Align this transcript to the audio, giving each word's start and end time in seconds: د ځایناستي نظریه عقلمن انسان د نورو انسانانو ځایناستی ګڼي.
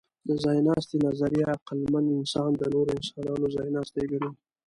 د 0.27 0.29
ځایناستي 0.43 0.97
نظریه 1.05 1.45
عقلمن 1.55 2.05
انسان 2.19 2.49
د 2.57 2.63
نورو 2.73 2.91
انسانانو 2.99 3.45
ځایناستی 3.55 4.03
ګڼي. 4.11 4.29